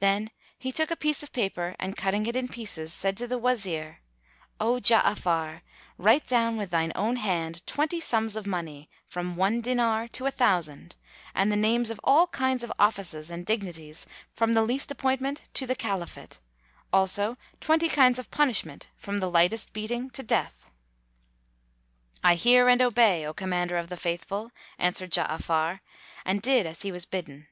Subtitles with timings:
[0.00, 3.38] Then he took a piece of paper and cutting it in pieces, said to the
[3.38, 4.00] Wazir,
[4.60, 5.62] "O Ja'afar,
[5.96, 10.30] write down with thine own hand twenty sums of money, from one dinar to a
[10.30, 10.96] thousand,
[11.34, 14.04] and the names of all kinds of offices and dignities
[14.34, 16.38] from the least appointment to the Caliphate;
[16.92, 20.70] also twenty kinds of punishment from the lightest beating to death."
[22.16, 25.80] [FN#240] "I hear and obey, O Commander of the Faithful," answered Ja'afar,
[26.26, 27.48] and did as he was bidden.